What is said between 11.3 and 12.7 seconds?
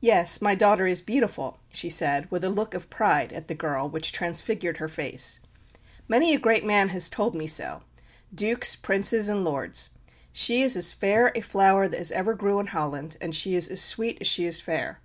a flower as ever grew in